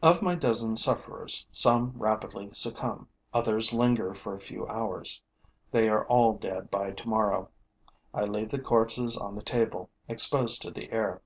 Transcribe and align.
Of 0.00 0.22
my 0.22 0.36
dozen 0.36 0.76
sufferers, 0.76 1.46
some 1.50 1.94
rapidly 1.96 2.48
succumb, 2.52 3.08
others 3.32 3.72
linger 3.72 4.14
for 4.14 4.32
a 4.32 4.38
few 4.38 4.68
hours. 4.68 5.20
They 5.72 5.88
are 5.88 6.06
all 6.06 6.34
dead 6.34 6.70
by 6.70 6.92
tomorrow. 6.92 7.48
I 8.14 8.22
leave 8.22 8.50
the 8.50 8.60
corpses 8.60 9.16
on 9.16 9.34
the 9.34 9.42
table, 9.42 9.90
exposed 10.06 10.62
to 10.62 10.70
the 10.70 10.92
air. 10.92 11.22